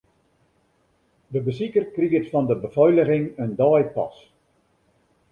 [1.33, 4.17] De besiker kriget fan de befeiliging in deipas.